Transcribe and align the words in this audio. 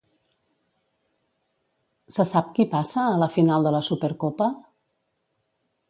Se 2.15 2.27
sap 2.31 2.51
qui 2.57 2.67
passa 2.73 3.05
a 3.13 3.21
la 3.25 3.31
final 3.37 3.69
de 3.69 3.75
la 3.79 3.83
Supercopa? 3.93 4.53